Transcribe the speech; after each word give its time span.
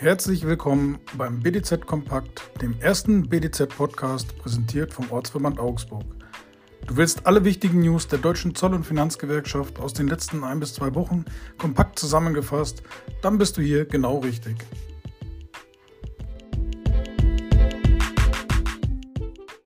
Herzlich 0.00 0.46
willkommen 0.46 1.00
beim 1.16 1.40
BDZ 1.40 1.84
Kompakt, 1.84 2.52
dem 2.62 2.80
ersten 2.80 3.28
BDZ-Podcast, 3.28 4.38
präsentiert 4.38 4.92
vom 4.92 5.10
Ortsverband 5.10 5.58
Augsburg. 5.58 6.04
Du 6.86 6.96
willst 6.96 7.26
alle 7.26 7.44
wichtigen 7.44 7.80
News 7.80 8.06
der 8.06 8.20
Deutschen 8.20 8.54
Zoll- 8.54 8.74
und 8.74 8.86
Finanzgewerkschaft 8.86 9.80
aus 9.80 9.94
den 9.94 10.06
letzten 10.06 10.44
ein 10.44 10.60
bis 10.60 10.74
zwei 10.74 10.94
Wochen 10.94 11.24
kompakt 11.58 11.98
zusammengefasst, 11.98 12.84
dann 13.22 13.38
bist 13.38 13.56
du 13.56 13.60
hier 13.60 13.86
genau 13.86 14.18
richtig. 14.18 14.58